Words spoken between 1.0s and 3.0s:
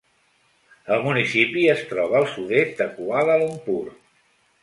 municipi es troba al sud-est de